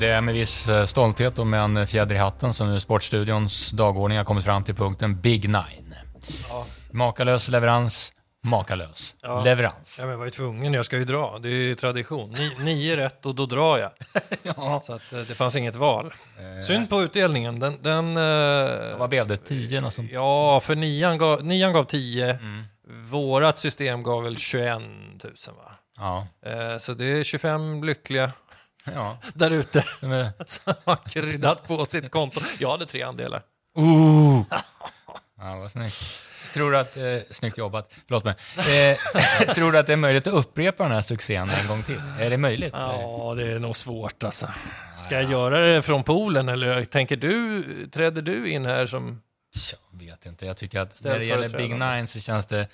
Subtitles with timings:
[0.00, 3.70] Det är med viss eh, stolthet och med en fjäder i hatten som nu Sportstudions
[3.70, 5.94] dagordning har kommit fram till punkten Big Nine.
[6.48, 6.66] Ja.
[6.92, 8.12] Makalös leverans,
[8.44, 9.42] makalös Ja.
[9.44, 9.96] leverans.
[10.00, 11.38] Ja, men jag var ju tvungen, jag ska ju dra.
[11.42, 12.30] Det är ju tradition.
[12.30, 13.90] Ni, nio rätt och då drar jag.
[14.42, 14.80] Ja.
[14.82, 16.14] Så att, eh, det fanns inget val.
[16.62, 17.60] Synd på utdelningen.
[17.60, 19.36] Den, den, eh, Vad blev det?
[19.36, 20.10] 10 och sånt?
[20.12, 22.38] ja, för nian gav, nian gav 10.
[23.10, 24.84] Vårat system gav väl 21 000
[25.56, 25.72] va?
[25.98, 26.26] Ja.
[26.50, 28.32] Eh, så det är 25 lyckliga
[28.94, 29.16] ja.
[29.34, 29.82] där ute
[30.46, 32.40] som har kryddat på sitt konto.
[32.58, 33.42] Jag hade tre andelar.
[33.78, 34.42] Ooh.
[35.42, 36.26] Ja, vad snyggt.
[36.54, 38.34] Tror du att, eh, snyggt jobbat, förlåt mig.
[38.56, 42.02] Eh, tror du att det är möjligt att upprepa den här succén en gång till?
[42.20, 42.72] Är det möjligt?
[42.76, 44.48] Ja, det är nog svårt alltså.
[44.98, 47.62] Ska jag göra det från poolen eller tänker du,
[47.92, 49.22] träder du in här som...
[49.92, 50.46] Jag vet inte.
[50.46, 51.70] Jag tycker att när det gäller Big.
[51.70, 52.66] Nine så känns det,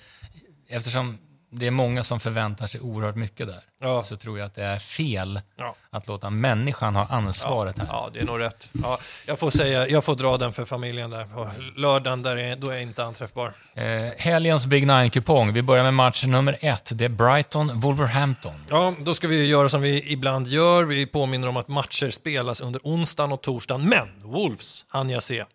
[0.69, 1.17] eftersom
[1.51, 4.03] det är många som förväntar sig oerhört mycket där, Ja.
[4.03, 5.75] så tror jag att det är fel Ja.
[5.89, 7.87] att låta människan ha ansvaret här.
[7.91, 8.69] Ja, det är nog rätt.
[8.83, 11.37] Ja, jag får säga, jag får dra den för familjen där.
[11.37, 13.53] Och lördagen, där är, då är jag inte anträffbar.
[13.75, 13.83] Eh,
[14.17, 15.53] helgens Big Nine-kupong.
[15.53, 16.89] Vi börjar med match nummer ett.
[16.93, 18.53] Det är Brighton-Wolverhampton.
[18.69, 20.83] Ja, då ska vi göra som vi ibland gör.
[20.83, 23.89] Vi påminner om att matcher spelas under onsdagen och torsdagen.
[23.89, 25.45] Men Wolves hann jag se.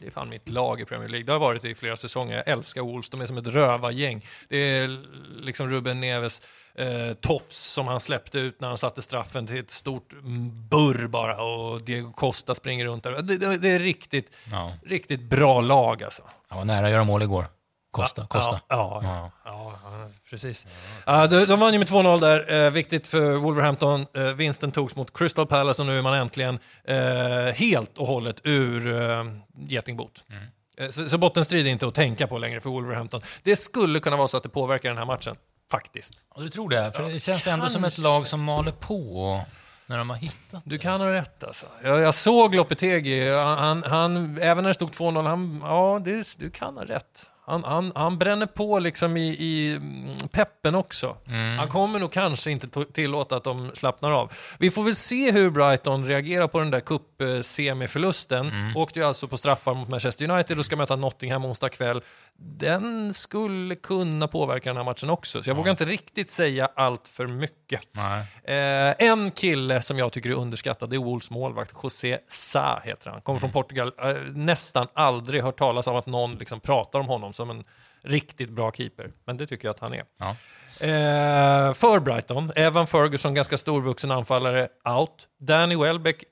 [0.00, 1.26] Det är fan mitt lag i Premier League.
[1.26, 2.36] Det har varit det i flera säsonger.
[2.36, 3.10] Jag älskar Wolves.
[3.10, 4.24] De är som ett rövargäng.
[4.48, 4.98] Det är
[5.42, 6.42] liksom Ruben Neves
[6.74, 10.12] eh, tofs som han släppte ut när han satte straffen till ett stort
[10.70, 13.22] burr bara och Diego Costa springer runt där.
[13.22, 14.72] Det, det, det är riktigt, Ja.
[14.86, 16.22] riktigt bra lag alltså.
[16.48, 17.44] Han var nära att göra mål igår.
[17.94, 18.26] Costa.
[18.26, 18.60] Costa.
[18.68, 19.72] Ja, ja, ja.
[19.84, 20.66] ja, precis.
[21.06, 22.64] Ja, de, de vann ju med 2-0 där.
[22.64, 24.06] Eh, viktigt för Wolverhampton.
[24.14, 26.96] Eh, vinsten togs mot Crystal Palace och nu är man äntligen eh,
[27.54, 29.24] helt och hållet ur eh,
[29.68, 30.24] getingbot.
[30.78, 33.20] Eh, så, så bottenstrid är inte att tänka på längre för Wolverhampton.
[33.42, 35.36] Det skulle kunna vara så att det påverkar den här matchen.
[35.70, 36.14] Faktiskt.
[36.36, 36.92] Ja, du tror det?
[36.92, 39.40] För det känns ändå som ett lag som maler på
[39.86, 40.62] när de har hittat.
[40.64, 41.66] Du kan ha rätt alltså.
[41.82, 46.50] Jag, jag såg Lopetegi, han, han, även när det stod 2-0, han, ja, det, du
[46.50, 47.26] kan ha rätt.
[47.46, 51.16] Han, han, han bränner på liksom i, i mm, peppen också.
[51.58, 54.32] Han kommer nog kanske inte tillåta att de slappnar av.
[54.58, 58.52] Vi får väl se hur Brighton reagerar på den där cup-semiförlusten.
[58.76, 62.02] Åkte ju alltså på straffar mot Manchester United och ska möta Nottingham onsdag kväll.
[62.38, 67.08] Den skulle kunna påverka den här matchen också, så jag vågar inte riktigt säga allt
[67.08, 67.80] för mycket.
[68.44, 71.74] Eh, en kille som jag tycker är underskattad det är Wolves målvakt.
[71.82, 73.20] José Sa heter han.
[73.20, 73.92] Kommer från Portugal.
[74.02, 77.64] Eh, nästan aldrig hört talas om att någon liksom pratar om honom som en
[78.02, 79.10] riktigt bra keeper.
[79.24, 80.04] Men det tycker jag att han är.
[80.18, 80.30] Ja.
[80.86, 85.28] Eh, för Brighton, Evan Ferguson, ganska storvuxen anfallare, out.
[85.40, 86.24] Danny Welbeck,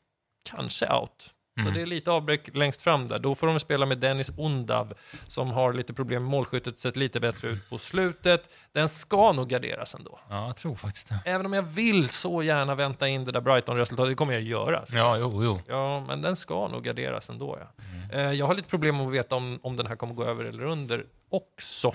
[0.51, 1.35] kanske out.
[1.65, 3.19] Så det är lite avbräck längst fram där.
[3.19, 4.93] Då får de spela med Dennis Undav
[5.27, 8.51] som har lite problem med målskyttet, sett lite bättre ut på slutet.
[8.73, 10.19] Den ska nog garderas ändå.
[10.31, 11.21] ja, jag tror faktiskt det.
[11.25, 14.85] Även om jag vill så gärna vänta in det där Brighton-resultatet, det kommer jag göra.
[14.93, 15.61] Ja, jo, jo.
[15.69, 17.59] Ja, men den ska nog garderas ändå.
[18.11, 18.19] Ja.
[18.19, 20.45] Eh, Jag har lite problem med att veta om, om den här kommer gå över
[20.45, 21.95] eller under också.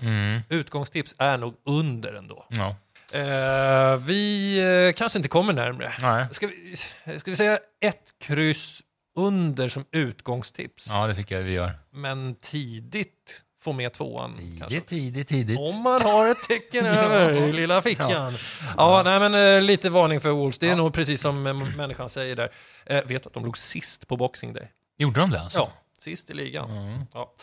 [0.49, 2.45] Utgångstips är nog under ändå.
[2.49, 2.75] Ja.
[3.13, 5.91] Eh, vi eh, kanske inte kommer närmre.
[6.01, 6.25] Nej.
[6.31, 6.75] Ska vi,
[7.19, 8.81] ska vi säga ett kryss
[9.17, 10.89] under som utgångstips?
[10.91, 11.71] ja, det tycker jag vi gör.
[11.91, 14.33] Men tidigt få med tvåan.
[14.59, 14.67] kanske.
[14.69, 15.59] Tidigt, tidigt, tidigt.
[15.59, 18.37] Om man har ett tecken över i lilla fickan.
[18.77, 20.59] Ja, nej, men eh, lite varning för Wolves.
[20.59, 22.49] Det är nog precis som eh, människan säger där.
[22.85, 24.67] Eh, vet du att de låg sist på Boxing Day?
[24.97, 25.59] Gjorde de det alltså?
[25.59, 26.69] Ja, sist i ligan.
[27.13, 27.33] Ja.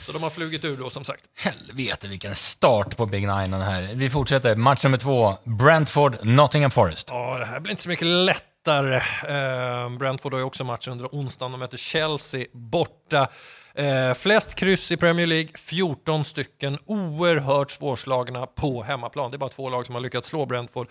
[0.00, 1.24] Så de har flugit ur då som sagt.
[1.36, 3.90] Helvete vilken start på Big Nine här.
[3.94, 4.56] Vi fortsätter.
[4.56, 5.36] Match nummer två.
[5.44, 7.08] Brentford, Nottingham Forest.
[7.10, 8.53] Ja, det här blir inte så mycket lättare.
[8.68, 11.52] Eh, Brentford har ju också match under onsdagen.
[11.52, 13.28] De möter Chelsea borta.
[13.76, 16.78] Eh, flest kryss i Premier League, 14 stycken.
[16.86, 19.30] Oerhört svårslagna på hemmaplan.
[19.30, 20.88] Det är bara två lag som har lyckats slå Brentford.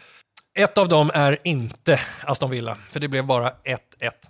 [0.55, 3.77] Ett av dem är inte Aston Villa, för det blev bara 1-1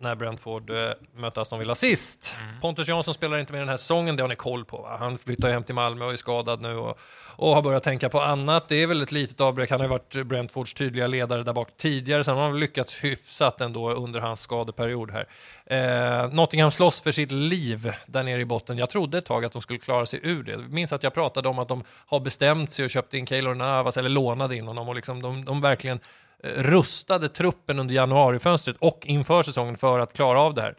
[0.01, 2.35] när Brentford eh, mötte Aston Villa sist.
[2.61, 4.77] Pontus Jansson spelar inte med den här säsongen, det har ni koll på.
[4.77, 4.97] Va?
[4.99, 6.99] Han flyttar hem till Malmö och är skadad nu och,
[7.35, 8.67] och har börjat tänka på annat.
[8.67, 9.71] Det är väl ett litet avbräck.
[9.71, 13.61] Han har ju varit Brentfords tydliga ledare där bak tidigare, sen har han lyckats hyfsat
[13.61, 15.27] ändå under hans skadeperiod här.
[15.65, 18.77] Eh, Nottingham slåss för sitt liv där nere i botten.
[18.77, 20.51] Jag trodde ett tag att de skulle klara sig ur det.
[20.51, 23.55] Jag minns att jag pratade om att de har bestämt sig och köpt in Keylor
[23.55, 25.99] Navas, eller lånade in honom och liksom de, de verkligen
[26.43, 30.75] eh, rustade truppen under januarifönstret och inför säsongen för att klara av det här.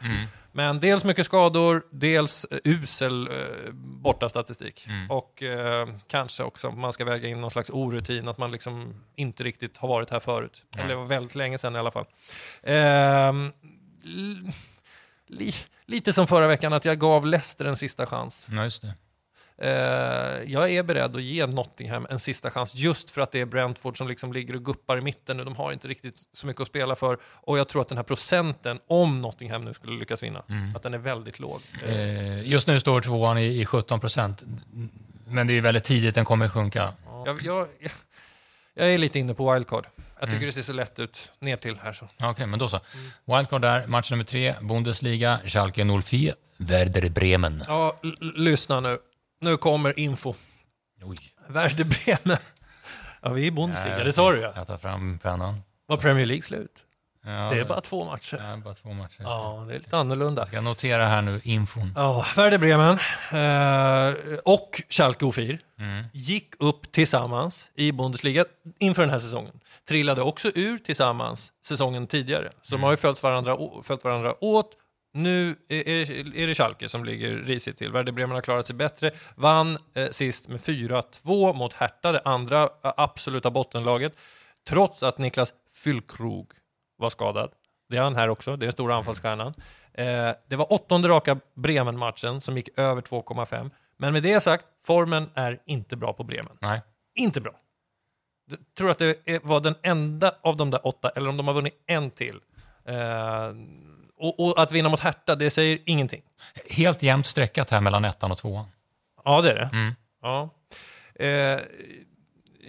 [0.57, 4.87] Men dels mycket skador, dels eh, usel eh, bortastatistik.
[5.09, 9.45] Och eh, kanske också man ska väga in någon slags orutin, att man liksom inte
[9.45, 10.63] riktigt har varit här förut.
[10.77, 12.07] Eller det var väldigt länge sedan i alla fall.
[12.63, 13.53] Ehm,
[15.29, 15.53] li,
[15.87, 18.49] lite som förra veckan, att jag gav Leicester en sista chans.
[18.51, 18.95] Ja, just det.
[19.59, 23.47] Eh, jag är beredd att ge Nottingham en sista chans just för att det är
[23.47, 25.45] Brentford som liksom ligger och guppar i mitten nu.
[25.45, 28.03] De har inte riktigt så mycket att spela för och jag tror att den här
[28.03, 30.43] procenten, om Nottingham nu skulle lyckas vinna,
[30.75, 31.61] att den är väldigt låg.
[31.87, 34.43] Eh, just nu står tvåan i, i 17 procent.
[35.27, 36.93] Men det är väldigt tidigt den kommer sjunka.
[37.27, 37.69] Jag, jag,
[38.75, 39.87] jag är lite inne på wildcard.
[40.21, 41.93] Jag tycker det ser så lätt ut ner till här.
[41.93, 42.09] Så.
[42.17, 42.81] Ja, Okej, men då så.
[43.25, 47.65] Wildcard där, match nummer tre, Bundesliga, Schalke 04, Werder Bremen.
[47.69, 47.97] Ja,
[48.37, 48.99] lyssna nu.
[49.41, 50.35] Nu kommer info.
[51.03, 51.17] Oj.
[51.49, 52.39] Werder Bremen.
[53.23, 54.53] Ja, vi är i Bundesliga, det sa du ja.
[54.57, 55.61] Jag tar fram pennan.
[55.87, 56.85] Var Premier League slut?
[57.27, 58.37] Ja, Det är bara två matcher.
[58.51, 59.17] Ja, bara två matcher.
[59.23, 60.47] Ja, det är lite annorlunda.
[60.47, 61.93] Ska jag notera här nu infon?
[61.97, 62.99] Ja, Werder Bremen
[63.33, 65.59] eh, och Schalke 04
[66.13, 68.45] gick upp tillsammans i Bundesliga
[68.79, 69.61] inför den här säsongen.
[69.89, 72.53] Trillade också ur tillsammans säsongen tidigare.
[72.63, 74.77] Så de har ju följt varandra, följt varandra åt.
[75.13, 77.93] Nu är, är, det Schalke som ligger risigt till.
[77.93, 79.11] Werder Bremen har klarat sig bättre.
[79.37, 84.13] Vann eh, sist med 4-2 mot Hertha, det andra absoluta bottenlaget.
[84.69, 86.47] Trots att Niklas Füllkrug
[86.97, 87.51] var skadad.
[87.89, 89.55] Det är han här också, det är den stora anfallsstjärnan.
[89.95, 93.71] Eh, det var åttonde raka Bremen-matchen som gick över 2,5.
[93.97, 96.57] Men med det sagt, formen är inte bra på Bremen.
[96.61, 96.83] Nej.
[97.15, 97.53] Inte bra.
[98.79, 101.85] Tror att det var den enda av de där åtta, eller om de har vunnit
[101.87, 102.41] en till.
[102.85, 103.53] Eh,
[104.17, 106.23] och, och att vinna mot Hertha, det säger ingenting.
[106.71, 108.65] Helt jämnt streckat här mellan ettan och tvåan.
[109.25, 109.71] Ja, det är det.
[109.73, 109.95] Mm.
[110.23, 110.51] Ja.
[111.15, 111.61] Eh,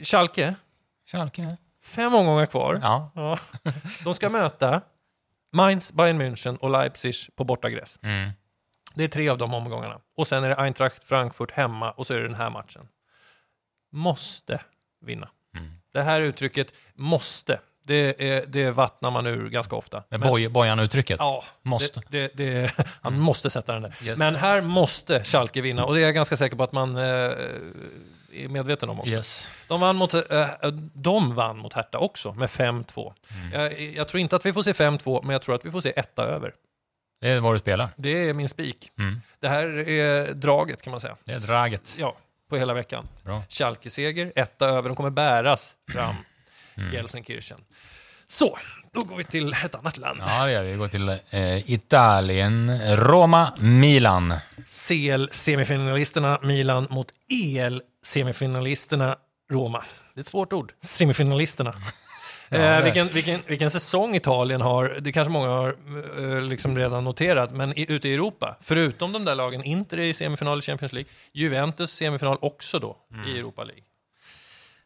[0.03, 0.55] Schalke,
[1.11, 1.57] Schalke?
[1.83, 2.79] fem omgångar kvar.
[2.81, 3.11] Ja.
[3.15, 3.39] Ja.
[4.03, 4.81] De ska möta
[5.53, 7.99] Mainz, Bayern München och Leipzig på bortagräs.
[8.03, 8.31] Mm.
[8.95, 9.99] Det är tre av de omgångarna.
[10.17, 12.87] Och sen är det Eintracht Frankfurt hemma och så är det den här matchen.
[13.91, 14.61] Måste
[15.01, 15.29] vinna.
[15.95, 16.05] Mm.
[16.05, 20.03] Det här uttrycket måste, det, är, det vattnar man ur ganska ofta.
[20.09, 21.15] Med boj, Bojan-uttrycket.
[21.19, 22.01] Ja, Måste.
[22.09, 22.71] Det, det, det,
[23.01, 23.95] han måste sätta den där.
[24.03, 24.19] Yes.
[24.19, 27.03] Men här måste Schalke vinna och det är jag ganska säker på att man eh,
[27.03, 29.11] är medveten om också.
[29.11, 29.47] Yes.
[29.67, 30.47] De vann mot, eh,
[30.93, 33.13] de vann mot Hertha också med 5-2.
[33.53, 35.81] Jag, jag tror inte att vi får se 5-2, men jag tror att vi får
[35.81, 36.53] se etta över.
[37.21, 37.89] Det är vad du spelar.
[37.95, 38.91] Det är min spik.
[38.97, 39.21] Mm.
[39.39, 41.17] Det här är draget kan man säga.
[41.23, 41.95] Det är draget.
[41.99, 42.17] Ja,
[42.49, 43.07] på hela veckan.
[43.23, 43.43] Bra.
[43.49, 44.89] Schalke-seger, etta över.
[44.89, 46.15] De kommer bäras fram.
[46.91, 47.59] Gelsenkirchen.
[48.27, 48.57] Så,
[48.93, 50.19] då går vi till ett annat land.
[50.25, 50.71] Ja, det gör vi.
[50.71, 52.79] Vi går till eh, Italien.
[52.97, 54.33] Roma, Milan.
[54.65, 59.15] CL-semifinalisterna Milan mot EL-semifinalisterna
[59.51, 59.83] Roma.
[60.13, 60.73] Det är ett svårt ord.
[60.83, 61.75] Semifinalisterna.
[62.49, 65.75] Ja, eh, vilken, vilken, vilken säsong Italien har, det kanske många har
[66.19, 70.03] eh, liksom redan noterat, men i, ute i Europa, förutom de där lagen, Inter är
[70.03, 72.97] i semifinal i Champions League, Juventus semifinal också då
[73.27, 73.83] i Europa League.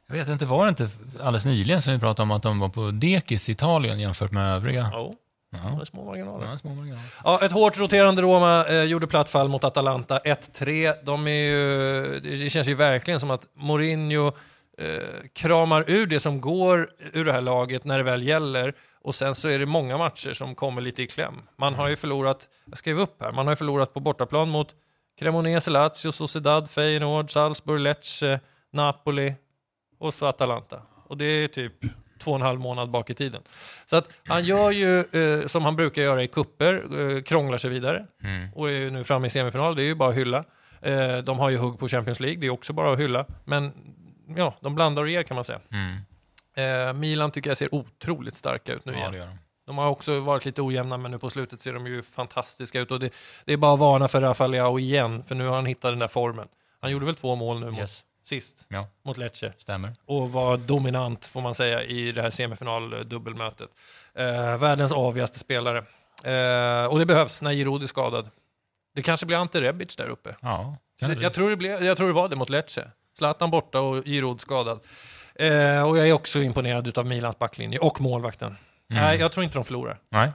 [0.08, 0.90] Jag vet inte, var det inte
[1.20, 4.56] alldeles nyligen som vi pratade om att de var på dekis i Italien jämfört med
[4.56, 4.90] övriga?
[4.94, 5.14] Ja,
[5.52, 5.58] Ja.
[5.76, 6.48] det är små marginaler.
[6.52, 7.04] Ja, små marginaler.
[7.24, 10.20] Ja, ett hårt roterande Roma eh, gjorde platt fall mot Atalanta.
[10.20, 10.94] 1-3.
[11.04, 14.32] De är ju, det känns ju verkligen som att Mourinho
[15.34, 18.74] kramar ur det som går ur det här laget när det väl gäller.
[19.02, 21.42] Och sen så är det många matcher som kommer lite i kläm.
[21.58, 24.76] Man har ju förlorat, jag skrev upp här, man har ju förlorat på bortaplan mot
[25.20, 28.40] Cremonese, Lazio, Sociedad, Feyenoord, Salzburg, Lecce,
[28.74, 29.36] Napoli
[30.00, 30.82] och så Atalanta.
[31.08, 31.74] Och det är typ
[32.20, 33.42] två och en halv månad bak i tiden.
[33.86, 37.70] Så att han gör ju eh, som han brukar göra i kupper, eh, krånglar sig
[37.70, 38.06] vidare
[38.56, 39.76] och är ju nu framme i semifinal.
[39.76, 40.44] Det är ju bara att hylla.
[40.82, 43.26] Eh, de har ju hugg på Champions League, det är också bara att hylla.
[43.46, 43.74] Men
[44.38, 45.60] ja, de blandar och ger kan man säga.
[45.72, 45.98] Mm.
[46.88, 49.28] Eh, Milan tycker jag ser otroligt starka ut nu Ja, igen.
[49.30, 49.38] de.
[49.66, 52.92] De har också varit lite ojämna, men nu på slutet ser de ju fantastiska ut.
[52.92, 53.14] Och det,
[53.46, 56.00] det är bara att varna för Rafael Leao igen, för nu har han hittat den
[56.00, 56.48] där formen.
[56.82, 58.04] Han gjorde väl två mål nu mot, Yes.
[58.24, 59.94] sist, Ja, mot Lecce stämmer.
[60.06, 63.70] och var dominant får man säga i det här semifinal-dubbelmötet.
[64.16, 65.78] Eh, världens avigaste spelare.
[66.24, 68.30] Eh, och det behövs när Giroud är skadad.
[68.96, 70.36] Det kanske blir Ante Rebic där uppe.
[70.42, 72.92] Ja, kan det jag, tror det blev, jag tror det var det mot Lecce.
[73.20, 74.80] Zlatan borta och Giroud skadad.
[75.36, 78.56] Eh, och jag är också imponerad av Milans backlinje och målvakten.
[78.88, 79.98] Nej, jag tror inte de förlorar.
[80.10, 80.32] Nej.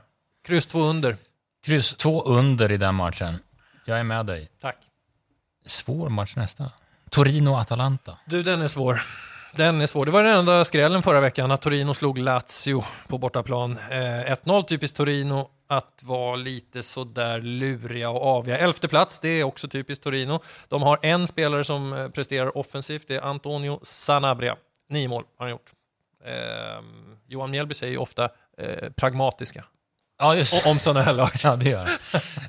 [0.47, 1.17] Kryss två under.
[1.65, 3.39] Kryss två under i den matchen.
[3.85, 4.49] Jag är med dig.
[4.61, 4.77] Tack.
[5.67, 6.73] Svår match nästa.
[7.11, 8.17] Torino-Atalanta.
[8.27, 9.03] Du, den är svår.
[9.57, 10.07] Den är svår.
[10.07, 13.79] Det var den enda skrällen förra veckan, att Torino slog Lazio på bortaplan.
[13.91, 18.59] Eh, 1-0, typiskt Torino att vara lite sådär luriga och aviga.
[18.59, 20.41] Elfte plats, det är också typiskt Torino.
[20.69, 24.57] De har en spelare som eh, presterar offensivt, det är Antonio Sanabria.
[24.89, 25.71] Nio mål har han gjort.
[26.25, 26.83] Eh,
[27.29, 28.25] Johan Mjällby säger ju ofta
[28.59, 29.65] eh, pragmatiska
[30.19, 31.31] Ja, just om sådana här lag.
[31.45, 31.89] Ja, det gör.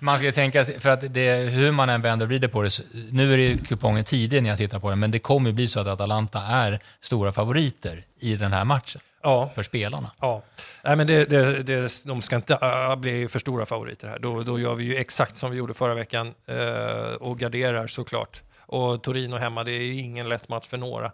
[0.01, 2.81] Man ska ju tänka, för att det, hur man än vänder och vrider på det,
[3.11, 5.53] nu är det ju kupongen tidig när jag tittar på den, men det kommer ju
[5.53, 10.11] bli så att Atalanta är stora favoriter i den här matchen Ja, för spelarna.
[10.21, 10.41] Ja,
[10.83, 14.19] Nej, men det, det, det, de ska inte äh, bli för stora favoriter här.
[14.19, 18.43] Då, då gör vi ju exakt som vi gjorde förra veckan eh, och garderar såklart.
[18.59, 21.05] Och Torino hemma, det är ju ingen lätt match för några.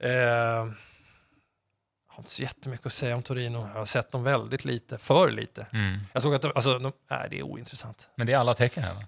[0.00, 0.66] Eh,
[2.22, 3.68] inte så jättemycket att säga om Torino.
[3.72, 5.66] Jag har sett dem väldigt lite, för lite.
[5.72, 6.00] Mm.
[6.12, 8.08] Jag såg att de, alltså, de, nej, det är ointressant.
[8.14, 9.04] Men det är alla tecken här va?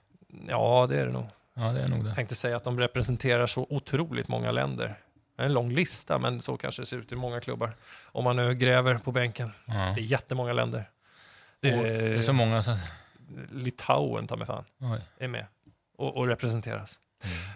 [0.49, 1.27] Ja, det är det nog.
[1.55, 2.09] Ja, det är nog det.
[2.09, 4.99] Jag tänkte säga att de representerar så otroligt många länder.
[5.39, 7.77] En lång lista, men så kanske det ser ut i många klubbar.
[8.05, 9.53] Om man nu gräver på bänken.
[9.67, 9.75] Ja.
[9.75, 10.91] Det är jättemånga länder.
[11.61, 12.71] Det är, det är så många så...
[13.53, 15.01] Litauen, ta mig fan, Oj.
[15.19, 15.47] är med
[15.99, 17.01] och, och representeras.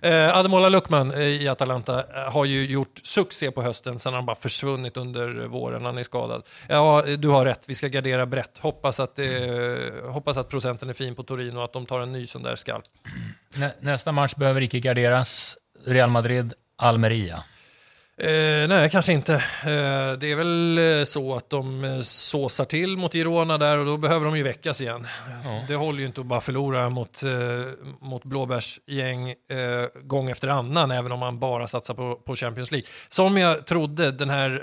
[0.02, 0.28] Mm.
[0.28, 4.18] Eh, Ademola Luckman eh, i Atalanta eh, har ju gjort succé på hösten, sen har
[4.18, 6.42] han bara försvunnit under våren, han är skadad.
[6.68, 8.58] Ja, eh, du har rätt, vi ska gardera brett.
[8.58, 9.26] Hoppas att, eh,
[10.08, 12.56] hoppas att procenten är fin på Torino och att de tar en ny sån där
[12.56, 12.84] skalp.
[13.56, 15.56] Nä, nästa match behöver icke garderas.
[15.87, 17.44] Real Madrid, Almeria.
[18.20, 19.34] Eh, nej, kanske inte.
[19.34, 23.87] Eh, det är väl eh, så att de eh, såsar till mot Girona där och
[23.87, 25.06] då behöver de ju väckas igen.
[25.44, 25.64] Ja.
[25.68, 27.30] Det håller ju inte att bara förlora mot, eh,
[28.00, 29.37] mot blåbärsgäng eh,
[30.02, 32.88] gång efter annan, även om man bara satsar på, på Champions League.
[33.08, 34.62] Som jag trodde, den här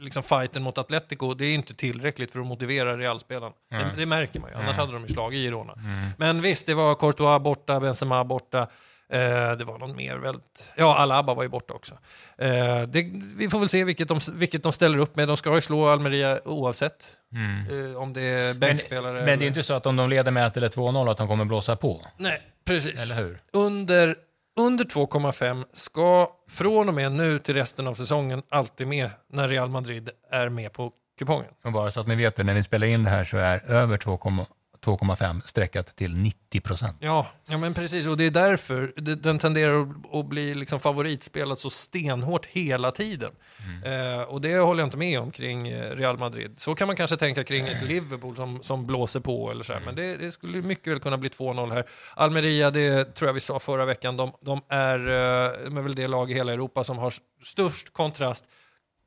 [0.00, 3.52] liksom fighten mot Atletico, det är inte tillräckligt för att motivera Realspelaren.
[3.70, 5.74] Det, det märker man ju, annars hade de ju slagit Girona.
[6.18, 8.68] Men visst, det var Courtois borta, Benzema borta.
[9.12, 10.72] Eh, det var någon mer väldigt...
[10.76, 11.94] Ja, Alaba var ju borta också.
[12.38, 15.28] Eh, det, vi får väl se vilket de, vilket de ställer upp med.
[15.28, 17.16] De ska ju slå Almeria oavsett.
[17.70, 20.30] Eh, om det är Men, bänkspelare men det är inte så att om de leder
[20.30, 22.06] med 1 eller 2-0 att de kommer blåsa på.
[22.16, 23.10] Nej, precis.
[23.10, 23.42] Eller hur?
[23.52, 24.16] Under,
[24.60, 29.68] under 2,5 ska från och med nu till resten av säsongen alltid med när Real
[29.68, 31.50] Madrid är med på kupongen.
[31.64, 33.72] Och bara så att ni vet det, när vi spelar in det här så är
[33.72, 34.46] över 2,5
[34.84, 36.96] 2,5 sträckat till 90 procent.
[37.00, 38.06] Ja, ja, men precis.
[38.06, 42.92] Och det är därför det- den tenderar att- att bli liksom favoritspelad så stenhårt hela
[42.92, 43.30] tiden.
[43.84, 46.54] Eh, och det håller jag inte med om kring eh, Real Madrid.
[46.56, 49.80] Så kan man kanske tänka kring ett Liverpool som, som blåser på eller så här.
[49.80, 51.84] Men det, det skulle mycket väl kunna bli 2-0 här.
[52.14, 55.94] Almeria, det tror jag vi sa förra veckan, de, de är, eh, de är väl
[55.94, 57.12] det lag i hela Europa som har
[57.44, 58.44] störst kontrast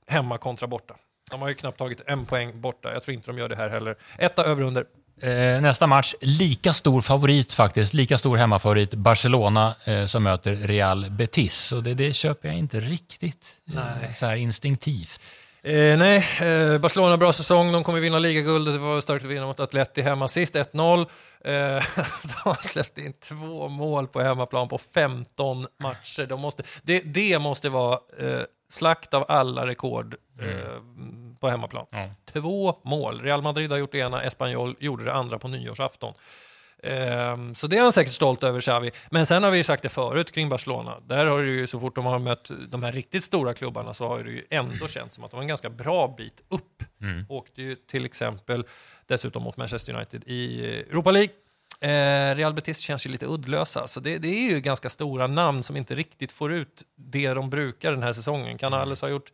[0.08, 0.96] hemma kontra borta.
[1.32, 2.94] De har ju knappt tagit en poäng borta.
[2.94, 3.96] Jag tror inte de gör det här heller.
[4.18, 4.86] Etta över under.
[5.22, 11.12] Eh, nästa match, lika stor favorit faktiskt, lika stor hemmafavorit, Barcelona eh, som möter Real
[11.12, 11.72] Betis.
[11.72, 15.22] Och det, det köper jag inte riktigt eh, så här instinktivt.
[15.64, 17.72] Eh, nej, eh, Barcelona bra säsong.
[17.72, 18.74] De kommer vinna ligaguldet.
[18.74, 21.00] Det var starkt att vinna mot Atleti hemma sist, 1-0.
[21.00, 21.06] Eh,
[22.24, 26.26] de har släppt in två mål på hemmaplan på 15 matcher.
[26.26, 30.82] De måste, det, det måste vara eh, slakt av alla rekord eh,
[31.46, 31.86] på hemmaplan.
[31.92, 32.10] Ja.
[32.34, 33.22] Två mål.
[33.22, 36.14] Real Madrid har gjort det ena, Espanyol gjorde det andra på nyårsafton.
[36.84, 38.92] Ehm, Så det är han säkert stolt över, Xavi.
[39.10, 40.96] Men sen har vi ju sagt det förut kring Barcelona.
[41.08, 44.08] Där har det ju, så fort de har mött de här riktigt stora klubbarna så
[44.08, 46.84] har det ju ändå känts som att de var en ganska bra bit upp.
[47.30, 48.66] Åkte ju till exempel
[49.08, 51.30] dessutom mot Manchester United i Europa League.
[51.82, 55.64] Eh, Real Betis känns ju lite uddlösa, så det, det är ju ganska stora namn
[55.64, 58.58] som inte riktigt får ut det de brukar den här säsongen.
[58.58, 59.32] Canales har gjort,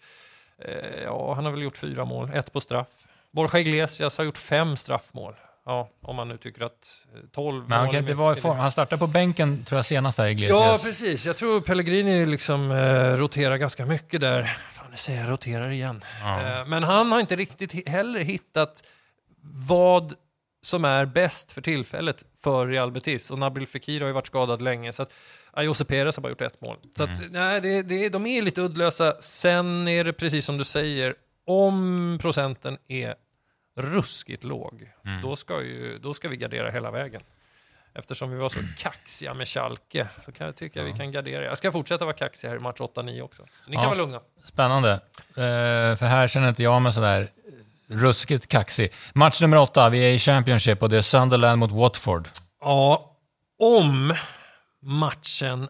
[1.03, 2.87] ja han har väl gjort fyra mål, ett på straff.
[3.31, 5.33] Borja Iglesias har gjort fem straffmål.
[5.65, 8.57] Ja, om man nu tycker att eh, 12 Men han kan inte vara i form.
[8.57, 10.83] Han startar på bänken tror jag senast här i Ja, Iglesias.
[10.83, 11.25] precis.
[11.25, 14.43] Jag tror Pellegrini liksom eh, roterar ganska mycket där.
[14.71, 16.01] Fan, nu säger jag roterar igen.
[16.21, 16.41] Ja.
[16.41, 18.83] Eh, men han har inte riktigt heller hittat
[19.67, 20.13] vad
[20.61, 23.31] som är bäst för tillfället för Real Betis.
[23.31, 24.93] Och Nabil Fekir har ju varit skadad länge.
[24.93, 25.13] Så att,
[25.57, 26.77] Jose Perez har bara gjort ett mål.
[26.97, 27.13] Så Mm.
[27.15, 29.15] att, nej, det, det, de är lite uddlösa.
[29.19, 31.15] Sen är det precis som du säger,
[31.47, 33.15] om procenten är
[33.77, 35.21] ruskigt låg, Mm.
[35.21, 37.21] då, ska ju, då ska vi gardera hela vägen.
[37.93, 41.43] Eftersom vi var så kaxiga med Schalke så kan jag tycka att vi kan gardera.
[41.43, 43.43] Jag ska fortsätta vara kaxig här i match 8-9 också.
[43.65, 43.89] Så ni kan Ja.
[43.89, 44.19] vara lugna.
[44.45, 44.91] Spännande.
[44.91, 47.27] Eh, för här känner inte jag mig sådär
[47.87, 48.93] ruskigt kaxig.
[49.13, 52.27] Match nummer åtta, vi är i Championship och det är Sunderland mot Watford.
[52.61, 53.15] Ja,
[53.59, 54.15] om
[54.81, 55.69] matchen...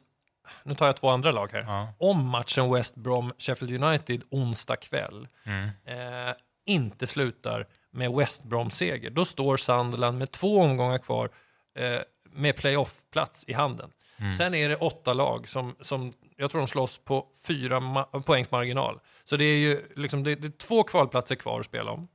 [0.63, 1.61] Nu tar jag två andra lag här.
[1.61, 1.93] Ja.
[1.99, 5.69] Om matchen West Brom-Sheffield United onsdag kväll Mm.
[5.85, 6.33] eh,
[6.65, 11.29] inte slutar med West Brom-seger, då står Sunderland med två omgångar kvar
[11.77, 11.99] eh,
[12.33, 13.91] med playoff-plats i handen.
[14.19, 14.35] Mm.
[14.35, 18.99] Sen är det åtta lag som, som jag tror de slåss på fyra poängs marginal.
[19.23, 22.07] Så det är ju liksom, det, det är två kvalplatser kvar att spela om.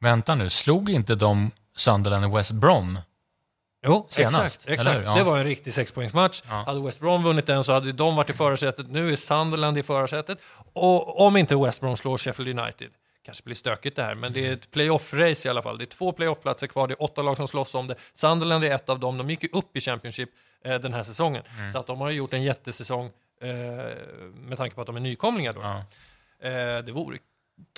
[0.00, 2.98] Vänta nu, slog inte de Sunderland och West Brom?
[3.86, 4.68] Jo, Senast, exakt.
[4.68, 5.04] exakt.
[5.04, 5.14] Ja.
[5.14, 6.42] Det var en riktig sexpoängsmatch.
[6.48, 6.54] Ja.
[6.66, 8.90] Hade West Brom vunnit den så hade de varit i förarsätet.
[8.90, 10.38] Nu är Sunderland i förarsätet.
[10.72, 12.90] Och om inte West Brom slår Sheffield United,
[13.24, 15.78] kanske blir stökigt det här, men det är ett playoff-race i alla fall.
[15.78, 17.94] Det är två playoff-platser kvar, det är åtta lag som slåss om det.
[18.12, 19.18] Sunderland är ett av dem.
[19.18, 20.30] De gick ju upp i Championship
[20.64, 21.42] eh, den här säsongen.
[21.58, 21.72] Mm.
[21.72, 23.48] Så att de har gjort en jättesäsong eh,
[24.34, 25.60] med tanke på att de är nykomlingar då.
[25.60, 25.84] Ja.
[26.48, 27.18] Eh, det vore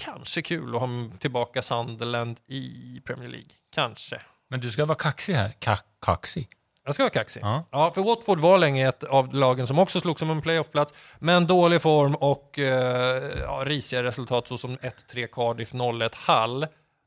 [0.04, 0.88] kanske kul att ha
[1.18, 3.50] tillbaka Sunderland i Premier League.
[3.74, 4.20] Kanske.
[4.50, 5.52] Men du ska vara kaxig här.
[5.58, 6.48] Ka kaxig?
[6.84, 7.40] Jag ska vara kaxig.
[7.44, 7.64] Ja.
[7.70, 7.92] Ja.
[7.94, 11.82] för Watford var länge ett av lagen som också slogs om en playoffplats, men dålig
[11.82, 16.66] form och eh, ja, risiga resultat såsom 1-3 Cardiff, 0-1 Hull.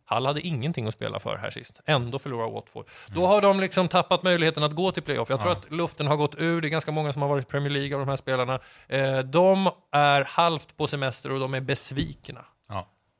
[0.10, 1.82] Hull hade ingenting att spela för här sist.
[1.86, 2.90] Ändå förlorar Watford.
[3.08, 5.30] Då har de liksom tappat möjligheten att gå till playoff.
[5.30, 6.62] Jag tror att luften har gått ur.
[6.62, 8.60] Det är ganska många som har varit i Premier League av de här spelarna.
[8.88, 12.46] Eh, de är halvt på semester och de är besvikna.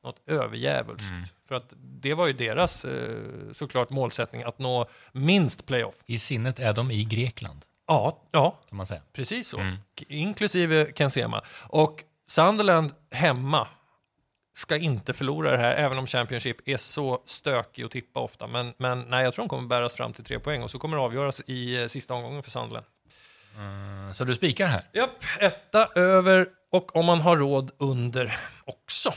[0.04, 1.14] Något överjävulskt.
[1.48, 2.92] För att det var ju deras eh,
[3.52, 5.96] såklart målsättning att nå minst playoff.
[6.06, 9.02] I sinnet är de i Grekland, Ja, ja kan man säga.
[9.14, 9.58] precis så.
[9.58, 11.42] K- Inklusive Ken Sema.
[11.68, 13.68] Och Sunderland hemma
[14.54, 18.48] ska inte förlora det här, även om Championship är så stökig att tippa ofta.
[18.48, 20.98] Men, men nej, jag tror de kommer bäras fram till tre poäng och så kommer
[20.98, 22.86] det avgöras i eh, sista omgången för Sunderland.
[24.14, 24.90] Så du spikar här?
[24.94, 29.14] Japp, etta över och om man har råd under också.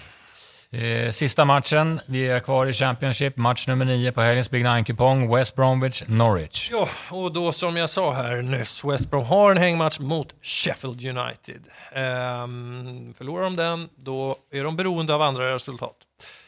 [0.74, 5.34] Eh, sista matchen, vi är kvar i Championship, match nummer 9 på helgens Big Nine-kupong,
[5.36, 6.68] West Bromwich, Norwich.
[6.70, 11.06] Ja, och då som jag sa här nyss, West Brom har en hängmatch mot Sheffield
[11.06, 11.66] United.
[11.92, 15.96] Ehm, förlorar de den, då är de beroende av andra resultat.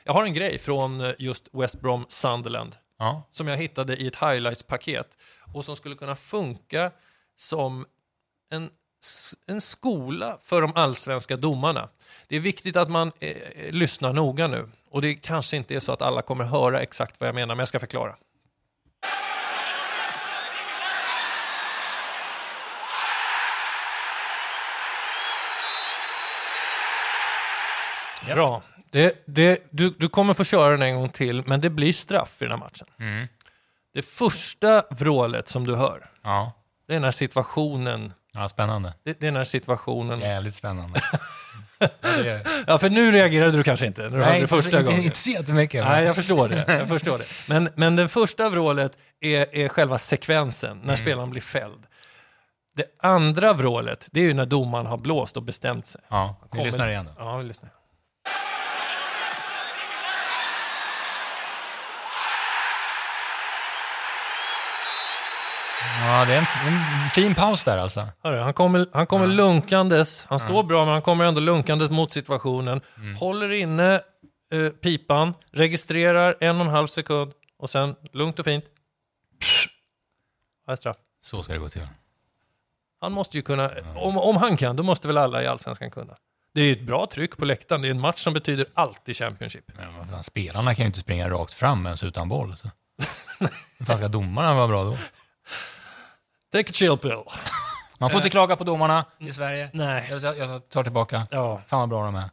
[0.05, 3.29] Jag har en grej från eh, just West Brom Sunderland Ja.
[3.31, 5.09] som jag hittade i ett highlights-paket
[5.55, 6.91] och som skulle kunna funka
[7.37, 7.85] som
[8.53, 8.69] en,
[9.47, 11.89] en skola för de allsvenska domarna.
[12.29, 13.37] Det är viktigt att man eh,
[13.71, 17.29] lyssnar noga nu och det kanske inte är så att alla kommer höra exakt vad
[17.29, 18.15] jag menar, men jag ska förklara.
[28.35, 28.63] Bra.
[28.91, 32.43] Det, det, du, du kommer få köra den en gång till, men det blir straff
[32.43, 32.87] i den här matchen.
[33.95, 36.53] Det första vrålet som du hör, Ja.
[36.89, 38.13] det är när situationen...
[38.37, 38.95] ja, spännande.
[39.05, 40.21] Det, det är när situationen...
[40.21, 41.01] Jävligt spännande.
[41.79, 42.41] ja, det är...
[42.67, 45.05] Ja, för nu reagerade du kanske inte när du hörde det inte, första inte, gången.
[45.05, 45.85] inte så jättemycket.
[45.85, 46.65] Nej, jag förstår det.
[46.69, 47.25] Jag förstår det.
[47.49, 51.87] Men, men det första vrålet är, är själva sekvensen, när spelaren blir fälld.
[52.77, 56.01] Det andra vrålet, det är ju när domaren har blåst och bestämt sig.
[56.09, 57.25] Ja, vi lyssnar igen då.
[57.25, 57.71] Ja, vi lyssnar.
[66.17, 68.07] Ja, det är en, en fin paus där alltså.
[68.23, 72.11] Hörru, han kommer, han kommer lunkandes, han står bra men han kommer ändå lunkandes mot
[72.11, 72.81] situationen.
[73.21, 73.95] Håller inne
[74.53, 78.65] eh, pipan, registrerar en och en halv sekund och sen lugnt och fint.
[79.41, 79.69] Psh,
[80.67, 80.97] här är straff.
[81.21, 81.89] Så ska det gå till.
[83.01, 86.17] Han måste ju kunna, om, om han kan, då måste väl alla i Allsvenskan kunna.
[86.55, 89.09] Det är ju ett bra tryck på läktaren, det är en match som betyder allt
[89.09, 89.65] i Championship.
[89.77, 92.57] Men fan, spelarna kan ju inte springa rakt fram ens utan boll.
[92.57, 92.69] Så.
[93.79, 94.97] Hur fan ska domarna vara bra då?
[96.57, 97.23] Take a chill pill.
[97.99, 99.71] Man får inte klaga på domarna i Sverige.
[99.73, 100.09] Nej.
[100.11, 101.27] Jag, jag tar tillbaka.
[101.31, 101.61] Ja.
[101.67, 102.25] Fan vad bra de är.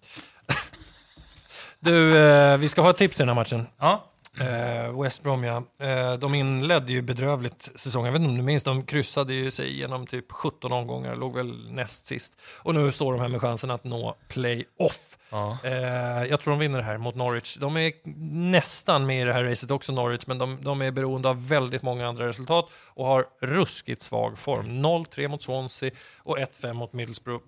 [1.80, 3.68] Du, eh, vi ska ha ett tips i den här matchen.
[3.80, 4.04] Ja.
[4.40, 5.64] Eh, West Brom, ja.
[5.80, 8.06] Eh, de inledde ju bedrövligt säsongen.
[8.06, 11.36] Jag vet inte om du minns, de kryssade ju sig genom typ 17 omgångar, låg
[11.36, 12.42] väl näst sist.
[12.60, 15.18] Och nu står de här med chansen att nå play-off.
[15.32, 15.58] Ja.
[15.64, 17.58] Eh, jag tror de vinner det här mot Norwich.
[17.58, 17.92] De är
[18.52, 21.82] nästan med i det här racet också, Norwich, men de, de är beroende av väldigt
[21.82, 24.86] många andra resultat och har ruskigt svag form.
[24.86, 27.44] 0-3 mot Swansea och 1-5 mot Middlesbrough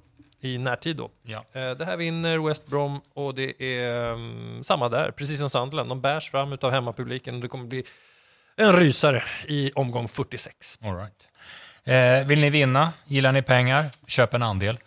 [0.45, 1.09] i närtid då.
[1.23, 1.45] Ja.
[1.53, 5.89] Eh, Det här vinner West Brom och det är mm, samma där, precis som Sunderland.
[5.89, 7.83] De bärs fram utav hemmapubliken och det kommer bli
[8.57, 10.79] en rysare i omgång 46.
[10.83, 11.27] All right.
[11.83, 12.93] Eh, vill ni vinna?
[13.05, 13.85] Gillar ni pengar?
[14.07, 14.77] Köp en andel.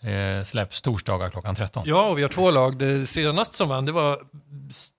[0.00, 1.82] Eh, släpps torsdagar klockan 13.
[1.86, 2.78] Ja, och vi har två lag.
[2.78, 4.18] Det senaste som vann, det var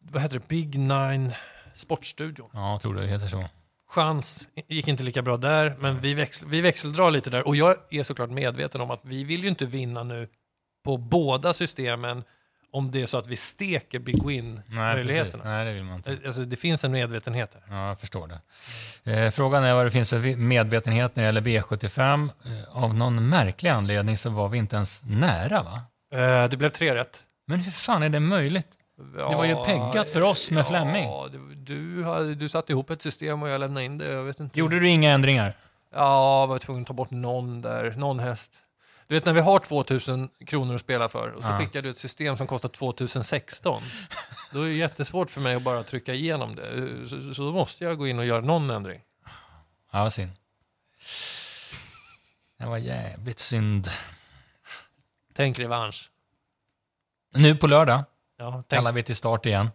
[0.02, 0.48] vad heter det?
[0.48, 1.32] Big Nine
[1.74, 2.50] Sportstudion.
[2.54, 3.46] Ja, jag tror det heter så.
[3.90, 7.48] Chans gick inte lika bra där, men vi, växel, vi växeldrar lite där.
[7.48, 10.28] Och jag är såklart medveten om att vi vill ju inte vinna nu
[10.86, 12.24] på båda systemen
[12.72, 14.24] om det är så att vi steker Big.
[14.26, 15.44] Win-möjligheterna.
[15.44, 16.18] Nej, det vill man inte.
[16.26, 17.76] Alltså, det finns en medvetenhet här.
[17.76, 18.40] Ja, jag förstår det.
[19.12, 22.30] Eh, frågan är vad det finns för medvetenhet när det gäller V75.
[22.46, 25.82] Eh, av någon märklig anledning så var vi inte ens nära, va?
[26.14, 27.24] Eh, det blev tre rätt.
[27.48, 28.68] Men hur fan är det möjligt?
[29.00, 30.66] Det var ju peggat för oss med.
[30.70, 34.12] Ja, du, du, hade- du satte ihop ett system och jag lämnade in det.
[34.12, 34.60] Jag vet inte.
[34.60, 35.58] Gjorde du inga ändringar?
[35.94, 37.92] Ja, jag var tvungen att ta bort någon där.
[37.98, 38.64] Någon häst.
[39.08, 41.58] Du vet när vi har 2000 kronor att spela för och så Ja.
[41.58, 43.82] skickar du ett system som kostar 2016.
[44.52, 46.90] Då är det jättesvårt för mig att bara trycka igenom det.
[47.10, 49.02] Så, så då måste jag gå in och göra någon ändring.
[49.92, 50.32] Ja, vad synd.
[52.60, 53.88] Det var jävligt synd.
[55.34, 56.10] Tänk revansch.
[57.34, 58.04] Nu på lördag
[58.40, 59.70] Ja, kallar vi till start igen.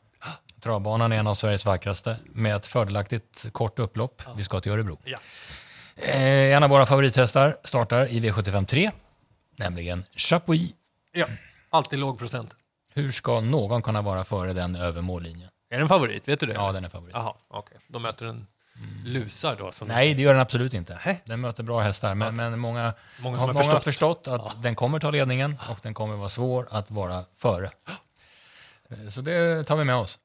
[0.61, 4.23] Travbanan är en av Sveriges vackraste med ett fördelaktigt kort upplopp.
[4.37, 4.99] Vi ska till Örebro.
[5.05, 5.19] Ja.
[5.97, 8.91] Eh, en av våra favorithästar startar i V75 3,
[9.57, 10.71] nämligen Chapuis.
[11.13, 11.27] ja,
[11.71, 12.55] alltid låg procent.
[12.95, 15.49] Hur ska någon kunna vara före den över mållinjen?
[15.71, 16.29] Är det en favorit?
[16.29, 16.55] Vet du det?
[16.55, 17.15] Ja, den är favorit.
[17.15, 17.77] Jaha, okej.
[17.89, 18.47] Då möter den
[19.05, 19.71] lusar då?
[19.87, 21.19] Nej, det gör den absolut inte.
[21.25, 23.85] Den möter bra hästar, men, men många, Många har, många har förstått.
[23.85, 27.71] förstått att den kommer ta ledningen och den kommer vara svår att vara före.
[29.03, 30.19] Eh, så det tar vi med oss.